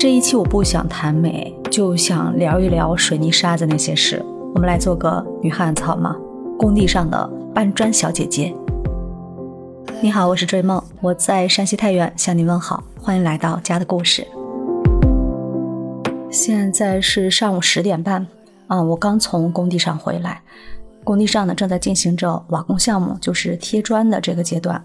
[0.00, 4.24] 这一期我不想谈美，就想聊一聊水泥沙子那些事。
[4.54, 6.16] 我们来做个女汉子好吗？
[6.58, 8.54] 工地上的搬砖小姐姐。
[10.00, 14.26] 你好，我是追梦，我在山西太原向你问好，欢迎来到家的故事。
[16.30, 18.26] 现在是上午十点半
[18.68, 20.40] 啊，我刚从工地上回来。
[21.04, 24.82] 工地上呢正在进行着瓦工项目，就是贴砖的这个阶段，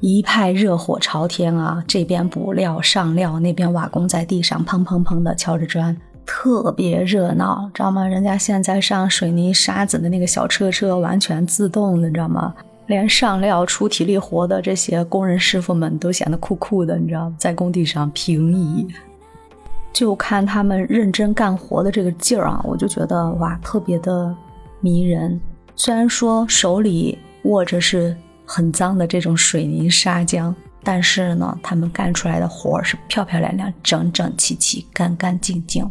[0.00, 1.82] 一派热火朝天啊！
[1.86, 5.96] 这边补料上料，那边瓦工在地上砰砰砰的敲着砖，
[6.26, 8.06] 特别热闹，知道吗？
[8.06, 12.54] 人家现在上水泥沙子的那个小车车完全自动的，你知道吗？
[12.86, 18.86] 连上料出体力活的这些工人师傅们都显得酷酷的，你知道吗，在工地上平移，
[19.92, 24.32] 就看他们认真干活的这个劲儿啊，我就觉得哇，特别的
[24.80, 25.40] 迷人。
[25.74, 35.90] 虽然说手里握着是很脏的这种水泥砂浆，但是呢，他们干出来的活是漂漂亮亮、整整齐齐、干干净净。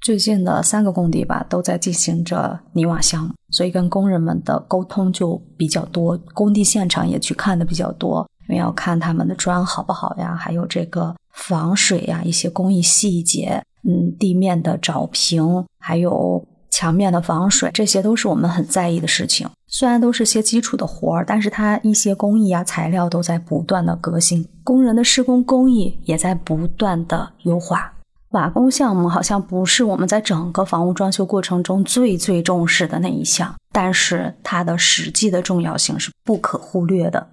[0.00, 16.42] 最近的三个工地吧，都在进行着泥瓦项目，所以跟工人们的沟通就比较多，工地现场也去看的比较多，因为要看他们的砖好不好呀，还有这个防水呀，一些工艺细节，嗯，地面的找平，还有。
[16.70, 19.48] 墙面的防水，这些都是我们很在意的事情。
[19.68, 27.92] 虽然都是些基础的活儿，但是它一些工艺啊、材料都在不断的革新，工人的施工工艺也在不断的优化。
[28.30, 37.28] 瓦工项目好像不是我们在整个房屋装修过程中最最重视的那一项，但是它的实际的重要性是不可忽略的。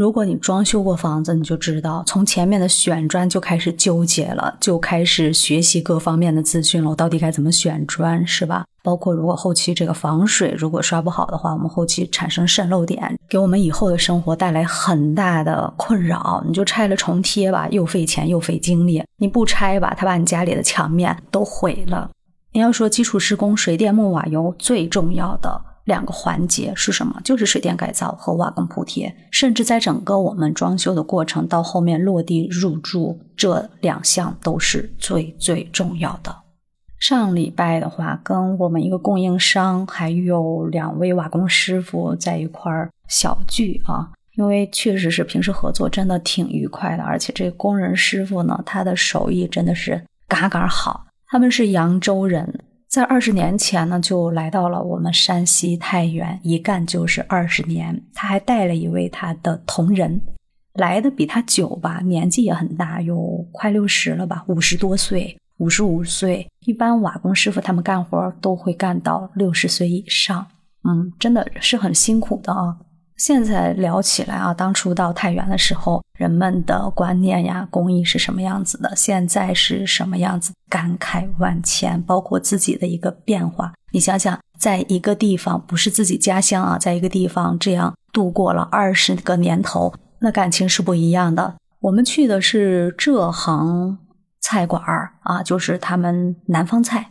[0.00, 6.88] 如果你装修过房子，你就知道，从前面的选砖就开始纠结了，就开始学习各方面的资讯了。
[6.88, 8.64] 我到底该怎么选砖，是吧？
[8.82, 16.42] 包括如果后期这个防水如果刷不好的话，我们后期产生渗漏点，给我们以后的生活带来很大的困扰。
[16.46, 22.08] 你就拆了重贴吧，又费钱又费精力；你不拆吧，它把你家里的墙面都毁了。
[22.54, 25.60] 你要说基础施工，水电木瓦油最重要的。
[25.90, 27.20] 两个环节是什么？
[27.24, 36.32] 就是水电改造和瓦工铺贴，甚至在整个我们装修的过程到后面落地入住，这两项都是最最重要的。
[37.00, 52.59] 上礼拜的话，跟我们一个供应商还有两位瓦工师傅在一块儿小聚啊，因为确实是平时合作真的挺愉快的，而且这工人师傅呢，他的手艺真的是嘎嘎好，他们是扬州人。
[52.90, 58.02] 在二十年前呢，就来到了我们山西太原，一干就是二十年。
[58.12, 60.20] 他还带了一位他的同仁，
[60.74, 66.44] 来的比他久吧，年纪也很大，有快六十了吧，五十多岁，五十五岁。
[66.66, 70.44] 一般瓦工师傅他们干活都会干到六十岁以上，
[70.82, 72.76] 嗯，真的是很辛苦的啊。
[73.20, 78.96] 现在聊起来啊，当初到太原的时候，人们的观念呀、工艺是什么样子的？
[78.96, 80.54] 现在是什么样子？
[80.70, 83.74] 感慨万千，包括自己的一个变化。
[83.92, 91.56] 你想想，在一个地方不是自己家乡啊，在一个地方这样度过了二十个年头，那感情是不一样的。
[91.80, 93.98] 我们去的是浙杭
[94.40, 97.10] 菜馆儿啊，就是他们南方菜。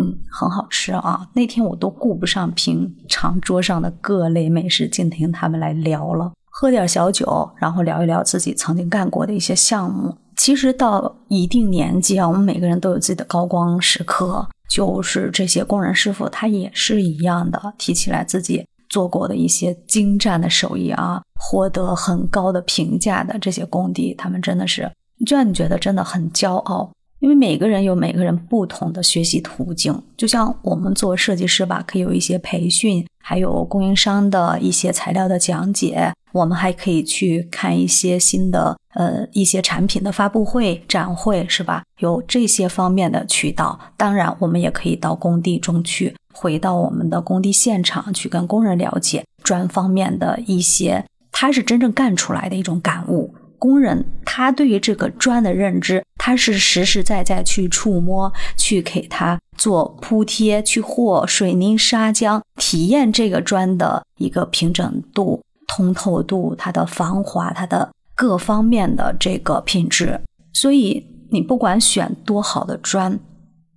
[0.00, 1.28] 嗯，很好吃啊！
[1.34, 10.16] 那天我都顾不上平常桌上的各类美食，静听他们来聊了，喝点小酒，然后聊一聊自己曾经干过的一些项目。
[10.36, 24.88] 其实到一定年纪啊，我们每个人都有自己的高光时刻，就是这些工人师傅他也是一样的，提起来自己做过的一些精湛的手艺啊，获得很高的评价的这些工地，他们真的是
[25.28, 26.88] 让你觉得真的很骄傲。
[27.20, 41.82] 因为每个人有每个人不同的学习途径，就像我们做设计师吧，可以有一些培训，还有供应商的一些材料的讲解，我们还可以去看一些新的呃一些产品的发布会、展会，是吧？
[41.98, 43.78] 有这些方面的渠道。
[43.96, 53.34] 当然，我们也可以到工地中去，回到我们的工地现场去跟工人了解砖方面的一些，他是真正干出来的一种感悟。
[53.58, 70.20] 工人他对于这个砖的认知，他是实实在在去触摸，去给他做铺贴，去和水泥砂浆，体验这个砖的一个平整度、通透度、它的防滑、它的各方面的这个品质。
[70.52, 73.18] 所以你不管选多好的砖，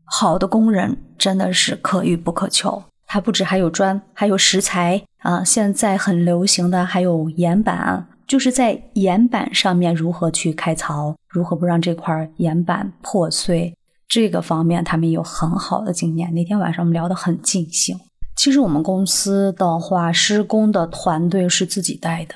[0.06, 2.83] 好的工人真的是可遇不可求。
[3.07, 8.07] 它不止还有砖，还有石材啊，现在很流行的还有岩板。
[8.31, 13.75] 就是在岩板上面如何去开槽，如何不让这块岩板破碎，
[14.07, 16.33] 这个方面他们有很好的经验。
[16.33, 18.00] 那天晚上我们聊得很尽兴。
[18.38, 22.36] 其实我们公司的话，施工的团队是自己带的，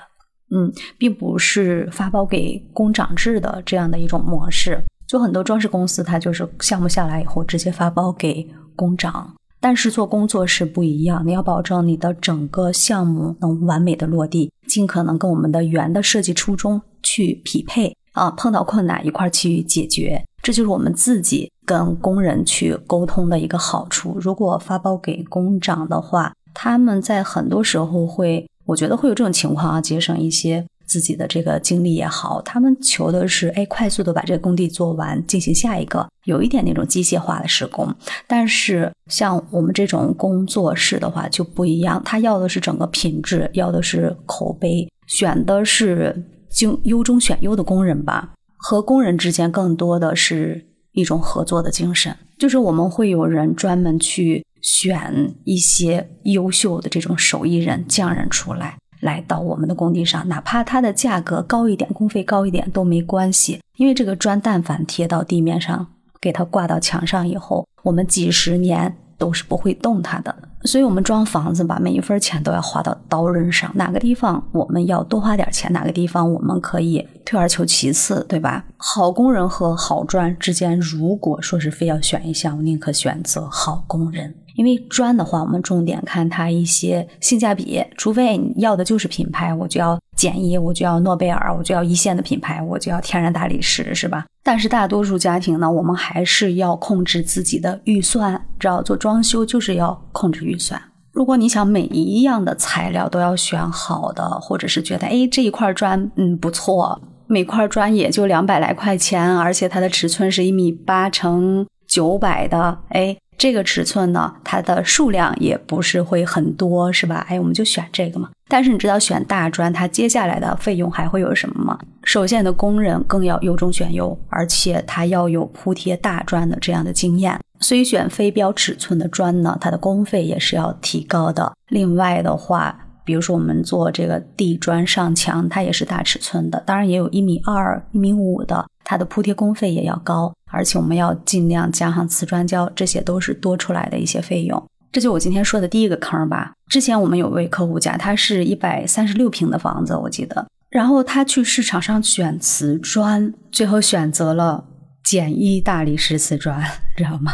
[0.53, 4.77] 嗯，并不是发包给工长制的这样的一种模式。
[5.07, 8.45] 就很多装饰公司，它就是项目下来以后直接发包给
[8.75, 9.33] 工长。
[9.61, 18.29] 但是做工作室不一样，你要保证你的整个项目能完美的落地，尽可能跟我们的原的设计初衷去匹配啊。
[18.31, 24.17] 碰到困难一块去解决，这就是我们自己跟工人去沟通的一个好处。
[24.19, 30.67] 如果发包给工长的话，他们在很多时候会，我觉得会有这种情况啊，节省一些。
[30.85, 37.93] 自己的这个精力也好，他们求的是哎，快速的把这个工地做完，进行下一个，有一点那种机械化的施工。
[38.27, 48.31] 但是像我们这种工作室的话就不一样，他要的是整个品质，要的是口碑，选的是精优中选优的工人吧。
[48.57, 58.77] 和工人之间更多的是一种合作的精神，就是我们会有人专门去选一些优秀的这种手艺人、匠人出来。
[59.05, 65.87] 来到我们的工地上，哪怕它的价格高一点，工费高一点都没关系，因为这个砖但凡贴到地面上，
[66.19, 70.35] 给它挂到墙上以后，我们几十年都是不会动它的。
[70.63, 73.71] 所以，我们装房子吧，每一分钱都要花到刀刃上。
[73.75, 78.65] 哪个地方我们要多花点钱，哪个地方我们可以退而求其次，对吧？
[78.77, 84.33] 好工人和好砖之间，如果说是非要选一项，我宁可选择好工人。
[84.55, 87.83] 因为砖的话，我们重点看它一些性价比。
[87.97, 94.25] 除非你要的就是品牌，我就要简易，我就要诺贝尔，我就要一线的品牌，我就要天然大理石，是吧？
[94.43, 100.81] 但是大多数家庭呢，我们还是要控制自己的预算，知道做装修就是要控制预算。
[101.11, 113.17] 如果你想每一样的材料都要选好的，或者是觉得哎这一块砖嗯不错，每块砖也就两百来块钱，而且它的尺寸是一米八乘九百的，哎。
[113.37, 117.25] 这个尺寸呢，它的数量也不是会很多，是吧？
[117.29, 118.29] 哎，我们就选这个嘛。
[118.47, 121.77] 但是你知道选大砖，它接下来的费用还会有什么吗？
[122.03, 127.39] 首先的工人更要优中选优，而且他要有铺贴大砖的这样的经验。
[127.59, 131.51] 所以选非标尺寸的砖呢，它的工费也是要提高的。
[131.69, 140.33] 另外的话，比如说我们做这个地砖上墙，它也是大尺寸的，当然也有一米二、一米五的，它的铺贴工费也要高。
[140.49, 144.63] 而且我们要尽量加上瓷砖胶，这些都是多出来的一些费用。
[144.93, 146.53] 这就我今天说的第一个坑吧。
[146.69, 150.47] 之前我们有位客户家，他是一百三十六平的房子，我记得。
[150.69, 154.63] 然后他去市场上选瓷砖，最后选择了
[155.03, 156.63] 简易大理石瓷砖，
[156.95, 157.33] 知道吗？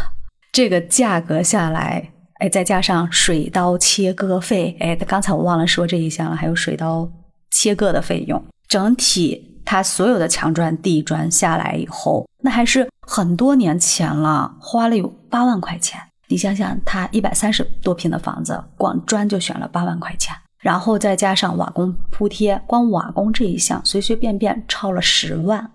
[0.50, 2.10] 这个价格下来，
[2.40, 7.08] 哎，再加上水刀切割费，哎，刚才我忘了说这一项了，还有水刀
[7.52, 9.51] 切割的费用，整体。
[9.72, 15.98] 他所有的墙砖、地砖下来以后，那还是很多年前了，花了有八万块钱。
[16.28, 25.70] 你想想，他一百三十多平的房子，光砖就选了八万块钱，然后再加上瓦工铺贴，光瓦工这一项随随便便超了十万，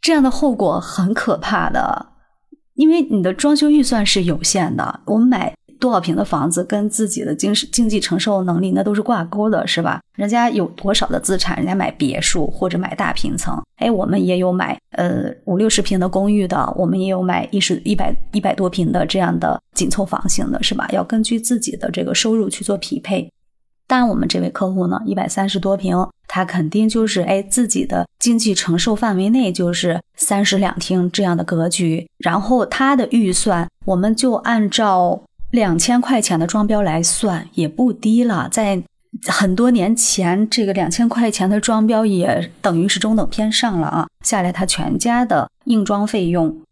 [0.00, 2.06] 这样的后果很可怕的，
[2.72, 5.52] 因为你的装修预算是有限的，我们买。
[5.82, 10.00] 多少平的房子跟自己的经经济承受能力那都是挂钩的，是吧？
[10.14, 20.86] 人家有多少的资产，人家买别墅或者买大平层，哎，我们也有买呃五六十平的公寓的，我们也有买一十一百一百多平的这样的紧凑房型的，是吧？
[20.92, 23.28] 要根据自己的这个收入去做匹配。
[23.88, 35.20] 当然，我们这位客户呢，一百三十多平，他肯定就是哎自己的经济承受范围内就是三室两厅这样的格局，然后他的预算，我们就按照。
[35.52, 38.82] 两千块钱的装标来算也不低了，在
[39.26, 44.08] 很多年前，这个两千块钱的装标也等于是中等偏上了啊。
[44.24, 46.62] 下来他全家的硬装费用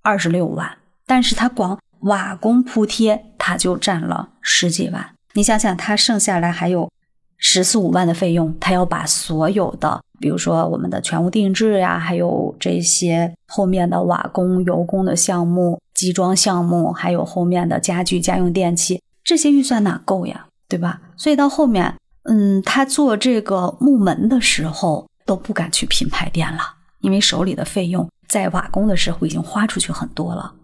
[0.00, 5.10] 二十六万，但是他光瓦工铺贴他就占了十几万。
[5.34, 6.90] 你想想，他剩下来还有
[7.36, 15.80] 十四五万的费用，他要把所有的，比如说我们的全屋定制呀，还有这些后面的瓦工、油工的项目。
[15.92, 20.46] 集装项目，还有后面的家具、家用电器，这些预算哪够呀？
[20.66, 20.98] 对吧？
[21.14, 26.60] 所以到后面，嗯，他做这个木门的时候都不敢去品牌店了，
[27.00, 30.54] 因为手里的费用在瓦工的时候已经花出去很多了。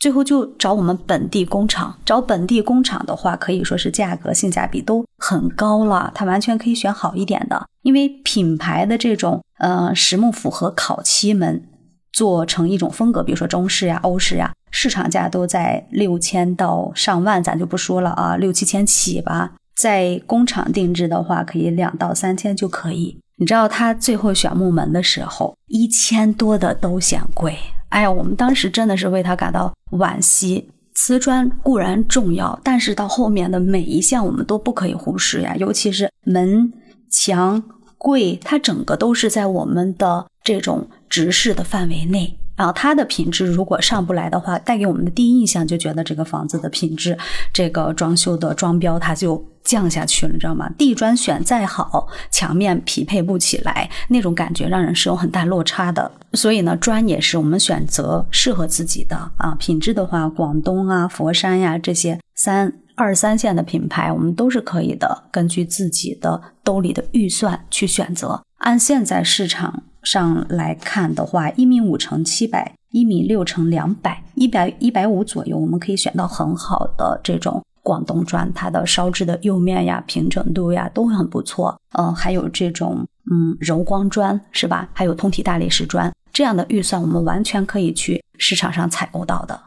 [0.00, 11.68] 最后就找我们本地工厂，找本地工厂的话，可以说是价格性价比都很高了，他完全可以选好一点的，因为品牌的这种呃实木复合烤漆门。
[12.14, 19.52] 做成一种风格，比如说中式呀、欧式呀，市场价都在六千到上万，咱就不说了啊，六七千起吧。
[19.74, 23.18] 在工厂定制的话，可以两到三千就可以。
[23.36, 27.56] 你知道他最后选木门的时候，一千多的都嫌贵。
[27.88, 30.68] 哎呀，我们当时真的是为他感到惋惜。
[30.94, 36.70] 瓷砖固然重要，但是到后面的每一项我们都不可以忽视呀，尤其是门、
[37.12, 37.62] 墙、
[37.96, 40.88] 柜，它整个都是在我们的这种。
[41.12, 47.16] 直视的范围内，然后它的品质如果上不来的话，带给我们的第一印象就觉得这个房子的品质，
[47.52, 50.70] 这个装修的装标它就降下去了，你知道吗？
[50.76, 56.10] 地砖选再好，墙面匹配不起来，那种感觉让人是有很大落差的。
[56.34, 59.54] 所以呢，砖也是我们选择适合自己的啊。
[59.58, 68.42] 品质的话，广东啊、佛山呀这些三二三线的品牌，我们都是可以的，根据自己的兜里的预算去选择。
[68.58, 69.84] 按现在市场。
[70.02, 81.78] 上来看的话，一米五乘七百，一米六乘两百，一百一百五左右，我们可以选到很好的这种广东砖，它的烧制的釉面呀、平整度呀都很不错。
[81.98, 84.88] 嗯，还有这种嗯柔光砖是吧？
[84.92, 89.60] 还有通体大理石砖，这样的预算我们完全可以去市场上采购到的。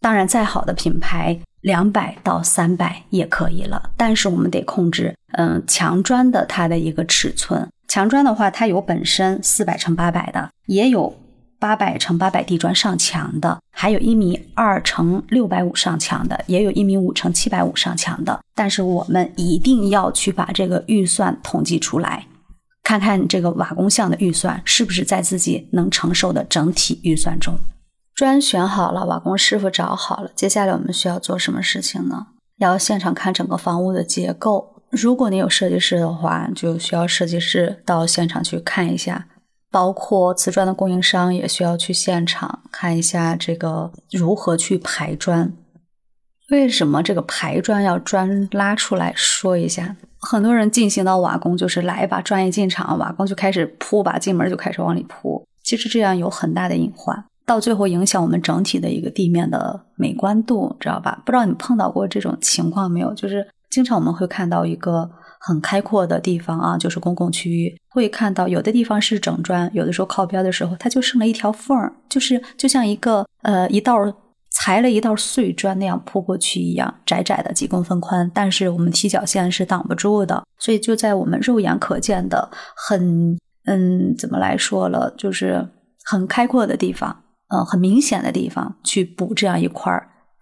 [0.00, 7.68] 当然，再好的品牌，两百到三百也可以了，但是我们得控制嗯墙砖的它的一个尺寸。
[7.92, 11.14] 墙砖的话，它有本身四百乘八百的，也有
[11.58, 18.40] 八百乘八百地砖上墙的，还有一米二乘六百五上墙的，也有一米五乘七百五上墙的。
[18.54, 22.26] 但是我们一定要去把这个预算统计出来，
[22.82, 27.54] 看看这个瓦工项的预算是不是在自己能承受的整体预算中。
[28.14, 32.28] 砖选好了，瓦工师傅找好了，接下来我们需要做什么事情呢？
[32.56, 34.71] 要现场看整个房屋的结构。
[34.92, 39.26] 如果你有设计师的话，就需要设计师到现场去看一下，
[39.70, 45.50] 包括瓷砖的供应商也需要去现场看一下这个如何去排砖。
[46.50, 49.96] 为什么这个排砖要砖拉出来说一下？
[50.18, 55.42] 很多人进行到瓦工就是来把砖一进场，瓦工就开始铺吧，进门就开始往里铺。
[55.62, 61.22] 其实这样有很大的隐患，到最后影响我们整体的一个地面的美观度，知道吧？
[61.24, 63.14] 不知道你碰到过这种情况没有？
[63.14, 63.48] 就是。
[63.72, 65.10] 经常我们会看到一个
[65.40, 73.96] 很开阔的地方啊，就是公共区域，会看到有的地方是整砖，有的时候靠边的时候，它就剩了一条缝儿，就是就像一个呃一道
[74.50, 85.66] 裁了一道碎砖那样铺过去一样，窄窄的几公分宽，但是我们踢脚线是挡不住的，所以就在我们肉眼可见的很嗯怎么来说了，就是
[86.04, 89.90] 很开阔的地方，嗯很明显的地方去补这样一块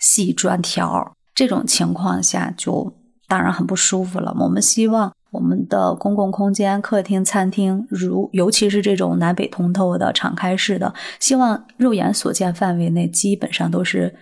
[0.00, 2.99] 细砖条，这种情况下就。
[3.30, 4.34] 当然很不舒服了。
[4.40, 14.12] 我们希望我们的公共空间、客厅、餐厅，如尤其是这种南北通透的敞开式的，希望肉眼所见范围内基本上都是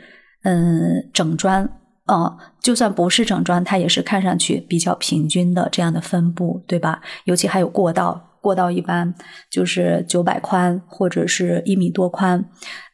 [0.42, 1.66] 嗯整砖
[2.04, 7.00] 啊，就算不是整砖，它也是看上去比较平均的这样的分布，对吧？
[7.24, 8.27] 尤其还有过道。
[8.40, 9.14] 过道一般
[9.50, 12.44] 就是九百宽或者是一米多宽，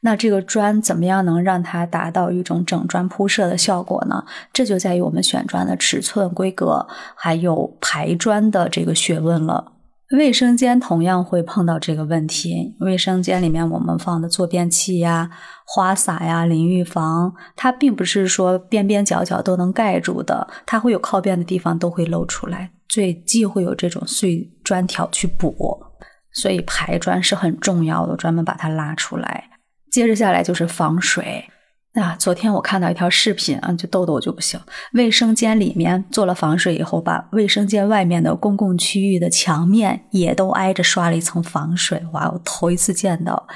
[0.00, 4.24] 那这个砖怎么样能让它达到一种整砖铺设的效果呢？
[4.52, 9.72] 这就在于我们选砖的尺寸、规格，还有排砖的这个学问了。
[10.10, 12.76] 卫生间同样会碰到这个问题。
[12.80, 15.30] 卫生间里面我们放的坐便器呀、
[15.66, 22.70] 花洒呀、淋浴房，它并不是说边边角角都能盖住的，它会有靠边的地方都会露出来。
[22.86, 25.80] 最忌会有这种碎砖条去补，
[26.32, 29.50] 所以排砖是很重要的，专门把它拉出来。
[29.92, 31.44] 接着下来就是防水
[31.92, 32.16] 那。
[32.16, 34.58] 昨天我看到一条视频啊，就逗逗就不行。
[34.94, 42.04] 卫生间里面做了防水以后，把卫生间外面的公共区域的墙面也都挨着刷了一层防水。
[42.12, 43.46] 哇，我头一次见到。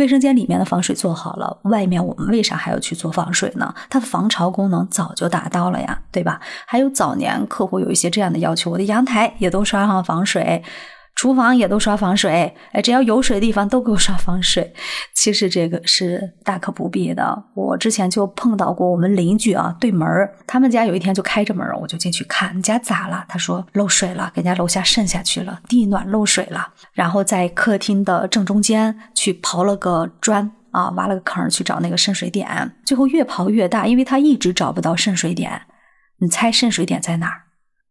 [0.00, 3.74] 卫生间里面的防水做好了，外面我们为啥还要去做防水呢？
[3.90, 6.40] 它的防潮功能早就达到了呀，对吧？
[6.66, 10.62] 还有早年客户有一些这样的要求，我的阳台也都刷上防水。
[11.20, 14.72] 厨房也都刷防水，哎，只要有水的地方都给我刷防水。
[15.14, 17.44] 其实这个是大可不必的。
[17.54, 20.08] 我之前就碰到过我们邻居啊，对门
[20.46, 23.22] 他们家有一天就开着门，我就进去看，你家咋了？
[23.28, 26.72] 他说漏水了，给人家楼下渗下去了，地暖漏水了。
[26.94, 35.60] 然后在客厅的正中间去刨了个砖啊，挖了个坑去找那个渗水点，最后越刨越大，因为他一直找不到渗水点。
[36.20, 37.42] 你猜渗水点在哪儿？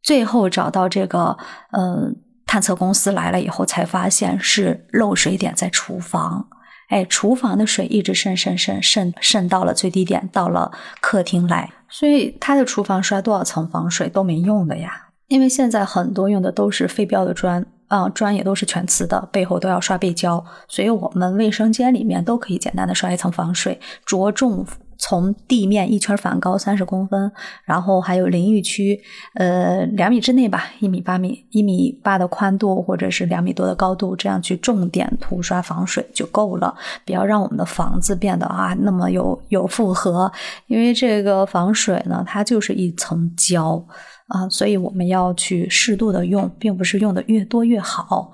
[0.02, 1.38] 最后找到这个，
[1.78, 2.24] 嗯。
[2.50, 6.48] 探测公司来了以后，才发现是漏水点在厨房。
[6.88, 11.70] 哎，厨房的水一直渗渗渗渗渗到了最低点，到了客厅来。
[11.88, 15.10] 所以他的厨房刷多少层防水都没用的呀。
[15.28, 20.44] 因为现在很多用的都是非标的砖啊，砖也都是全瓷的，背后都要刷背胶。
[20.68, 24.66] 所以我们卫生间里面都可以简单的刷一层防水，着重。
[25.00, 27.32] 从地面一圈反高三十公分，
[27.64, 29.00] 然后还有淋浴区，
[29.36, 36.76] 呃，两米之内吧，一米八米一米八的宽度，或者是两米多的高度，这样去重点涂刷防水就够了，
[37.06, 40.30] 不要让我们的房子变得啊那么有有负荷，
[40.68, 43.84] 因为这个防水呢，它就是一层胶
[44.28, 48.34] 啊，所以我们要去适度的用，并不是用的越多越好。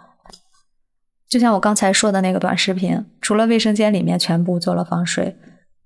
[1.30, 5.36] 就像我刚才说的那个短视频，除了卫生间里面全部做了防水，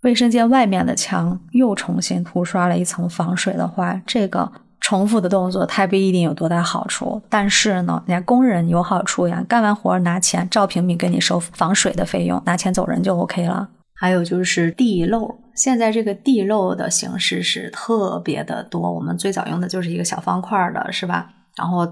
[0.02, 13.68] 卫生间外面的墙又重新涂刷了一层防水的话，这个重复的动作它不一定有多大好处，但是呢，人家工人有好处呀，干完活拿钱照平米给你收防水的费用，拿钱走人就 OK 了。
[13.94, 21.30] 还有就是地漏，现在这个地漏的形式是特别的多，我们最早用的就是一个小方块的，是吧？
[21.58, 21.86] 然后。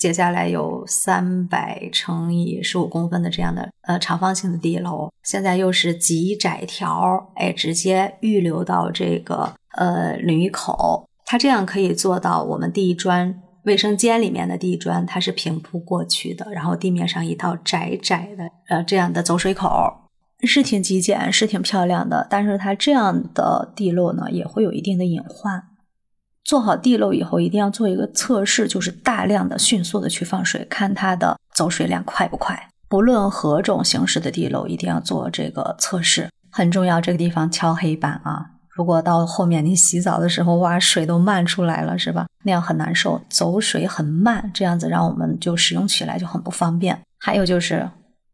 [0.00, 19.68] 接下来有三百乘以十五公分的这样的呃长方形的地楼，现在又是极窄条，哎，直接预留到这个呃淋浴口，它这样可以做到我们地砖卫生间里面的地砖它是平铺过去的，然后地面上一道窄窄的呃这样的走水口，
[20.44, 25.62] 是挺极简，是挺漂亮的，但是它这样的地漏呢也会有一定的隐患。
[26.44, 32.68] 做好地漏以后，一定要做一个测试，就是大量的、迅速的去放水，看它的走水量快不快。
[32.88, 37.00] 不论何种形式的地漏，一定要做这个测试，很重要。
[37.00, 38.46] 这个地方敲黑板啊！
[38.68, 42.26] 如果到后面你洗澡的时候，哇，水都漫出来了，是吧？
[42.44, 46.98] 那样很难受，走水很慢，这样子让我们就使用起来就很不方便。
[47.18, 47.88] 还有就是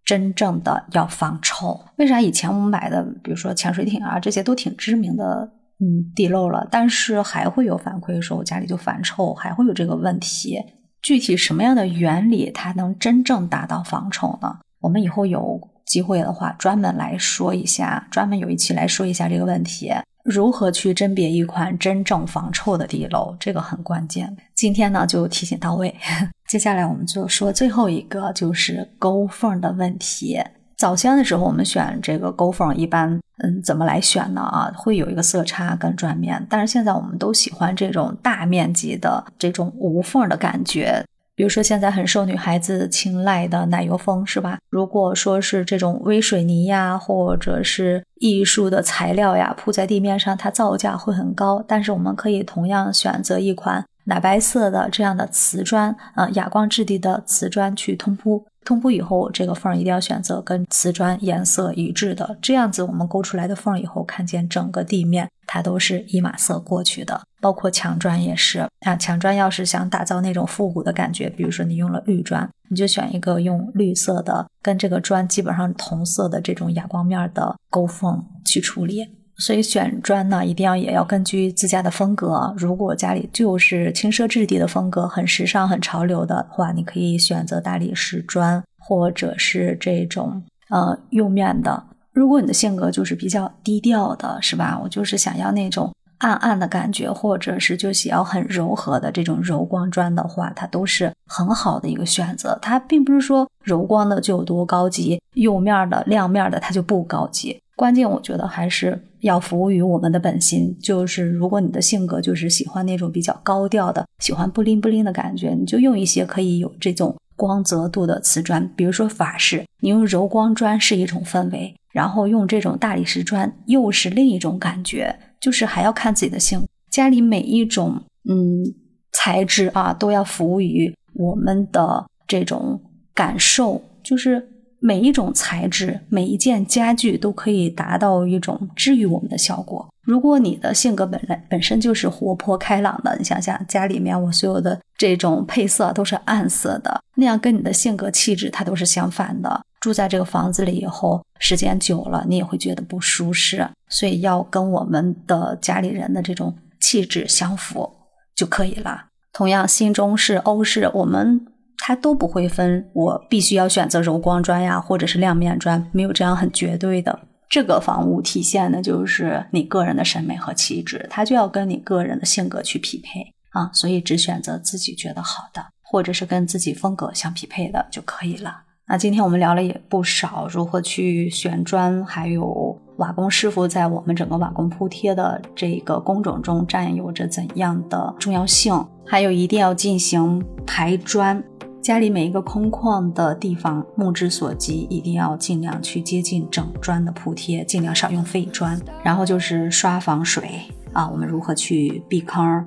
[0.05, 1.79] 真正的要防臭。
[1.97, 5.51] 为啥以前我们买的，比如说潜水艇啊，这些都挺知名的？
[5.79, 10.59] 嗯，地漏了，但是还会有反馈说我家里就反臭，还会有这个问题。
[11.03, 14.57] 具体什么样的原理它能真正达到防臭呢？
[14.81, 19.93] 我们以后有机会的话专门来说一下，专门有一期来说一下这个问题，
[20.25, 24.35] 如何去甄别一款真正防臭的地漏，这个很关键。
[24.55, 25.95] 今天呢就提醒到位，
[26.49, 30.39] 接下来我们就说最后一个，就是勾缝的问题。
[30.77, 34.43] 早先的时候，我们选这个勾缝，一般嗯，怎么来选呢？
[34.43, 41.03] 啊，会有一个色差跟转面，但是现在我们都喜欢这种大面积的这种无缝的感觉。
[41.35, 44.59] 比如说现在很受女孩子青睐的奶油风，是吧？
[44.71, 51.63] 如果说是这种微水泥呀，或者是艺术的材料呀，铺在地面上，它造价会很高。
[51.69, 58.45] 但是我们可以同样选择一款奶白色的这样的瓷砖，呃，哑光质地的瓷砖去通铺。
[58.65, 68.97] 通铺以后，这个缝一定要选择跟瓷砖颜色一致的，这样子我们勾出来的缝以后，看见整个地面它都是一码色过去的，包括墙砖也是啊。
[68.97, 79.16] 墙砖要是想打造那种复古的感觉，比如说你用了绿砖，你就选一个用绿色的，跟这个砖基本上同色的这种哑光面的勾缝去处理。
[79.39, 82.55] 所以选砖呢，一定要也要根据自家的风格。
[82.57, 91.85] 如果家里就是轻奢质地的风格，很时尚、很潮流的话，你可以选择大理石砖，或者是这种呃釉面的。
[92.13, 94.81] 如果你的性格就是比较低调的，是吧？
[94.83, 102.59] 我就是想要那种暗暗的感觉，或者是就想要很柔和的这种柔光砖的话，它都是很好的一个选择。
[102.63, 107.61] 它并不是说柔光的就有多高级，釉面的、亮面的它就不高级。
[107.77, 126.63] 关键我觉得还是要服务于我们的本心，就是如果你的性格就是喜欢那种比较高调的，喜欢不灵不灵的感觉，你就用一些可以有这种光泽度的瓷砖，比如说法式，你用柔光砖是一种氛围，然后用这种大理石砖又是另一种感觉，就是还要看自己的性。
[126.91, 128.65] 家里每一种嗯
[129.13, 132.81] 材质啊，都要服务于我们的这种
[133.15, 134.53] 感受，就是。
[134.87, 139.85] 每一种材质，每一件家具都可以达到一种治愈我们的效果。
[140.05, 149.61] 如果你的性格本来本身就是活泼开朗的，你想想家里面我所有的这种配色都是暗色的，那样跟你的性格气质它都是相反的。
[149.81, 157.91] 住在这个房子里以后，时间久了你也会觉得不舒适，所以要跟我们的家里人的这种气质相符
[158.37, 159.07] 就可以了。
[159.33, 161.45] 同样，新中式、欧式，我们。
[161.79, 167.19] 它都不会分，我必须要选择柔光砖呀，或者是亮面砖，没有这样很绝对的。
[167.49, 178.63] 这个房屋体现的就是你个人的审美和气质，它就要跟你个人的性格去匹配啊，所以只选择自己觉得好的，或者是跟自己风格相匹配的就可以了。
[178.89, 191.43] 那今天我们聊了也不少，如何去选砖，还有瓦工师傅在我们整个瓦工铺贴的这个工种中占有着怎样的重要性，还有一定要进行排砖。
[191.87, 198.77] 家里每一个空旷的地方，目之所及，一定要尽量去接近整砖的铺贴，尽量少用废砖。
[199.05, 202.67] 然后就是刷防水啊，我们如何去避坑，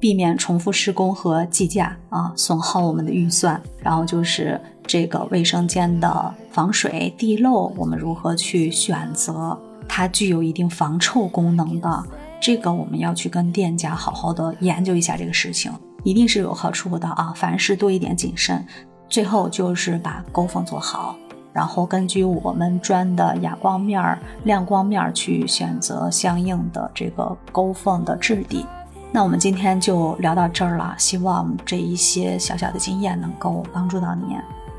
[0.00, 3.60] 避免重复施工和计价啊，损耗我们的预算。
[3.82, 12.02] 然后就是这个卫生间的防水地漏，我们如何去选择它具有一定防臭功能的？
[12.40, 15.70] 这个我们要去跟店家好好的研究一下这个事情。
[16.04, 17.32] 一定是有好处的啊！
[17.34, 18.64] 凡事多一点谨慎。
[19.08, 21.16] 最后就是把勾缝做好，
[21.52, 28.64] 然后根据我们砖的哑光面儿、亮光面儿去选择相应的这个勾缝的质地。
[29.12, 34.36] 那我们今天就聊到这儿了，希望这一些小小的经验能够帮助到你，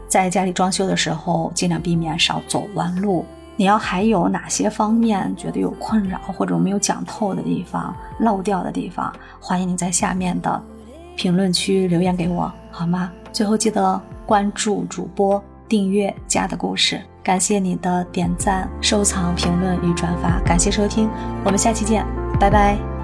[0.07, 3.25] 在家里装修的时候尽量避免少走弯路。
[3.55, 10.61] 你要还有哪些方面觉得有困扰或者没有讲透的地方、漏掉的地方，欢迎你在下面的
[11.15, 13.12] 评论区留言给我，好吗？
[13.32, 15.43] 最后记得关注主播。
[15.67, 21.10] 订阅家的故事，感谢你的点赞、收藏、评论与转发，感谢收听，
[21.43, 22.06] 我们下期见，
[22.39, 22.94] 拜拜。